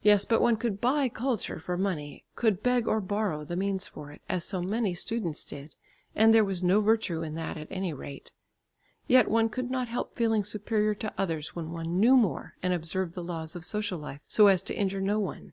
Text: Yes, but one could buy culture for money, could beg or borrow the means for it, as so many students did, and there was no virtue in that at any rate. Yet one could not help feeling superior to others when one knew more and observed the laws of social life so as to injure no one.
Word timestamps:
Yes, 0.00 0.24
but 0.24 0.40
one 0.40 0.58
could 0.58 0.80
buy 0.80 1.08
culture 1.08 1.58
for 1.58 1.76
money, 1.76 2.24
could 2.36 2.62
beg 2.62 2.86
or 2.86 3.00
borrow 3.00 3.44
the 3.44 3.56
means 3.56 3.88
for 3.88 4.12
it, 4.12 4.22
as 4.28 4.44
so 4.44 4.62
many 4.62 4.94
students 4.94 5.44
did, 5.44 5.74
and 6.14 6.32
there 6.32 6.44
was 6.44 6.62
no 6.62 6.80
virtue 6.80 7.20
in 7.22 7.34
that 7.34 7.56
at 7.58 7.66
any 7.68 7.92
rate. 7.92 8.30
Yet 9.08 9.26
one 9.26 9.48
could 9.48 9.68
not 9.68 9.88
help 9.88 10.14
feeling 10.14 10.44
superior 10.44 10.94
to 10.94 11.12
others 11.18 11.56
when 11.56 11.72
one 11.72 11.98
knew 11.98 12.16
more 12.16 12.54
and 12.62 12.72
observed 12.72 13.14
the 13.14 13.24
laws 13.24 13.56
of 13.56 13.64
social 13.64 13.98
life 13.98 14.20
so 14.28 14.46
as 14.46 14.62
to 14.62 14.78
injure 14.78 15.00
no 15.02 15.18
one. 15.18 15.52